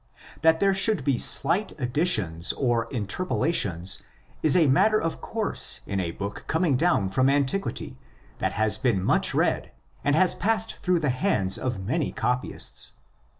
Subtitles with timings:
[0.41, 4.01] That there should be slight additions or interpolations
[4.41, 7.99] is & matter of course in a book coming down from antiquity
[8.39, 9.71] that has been much read,
[10.03, 12.93] and has passed through the hands of many copyists.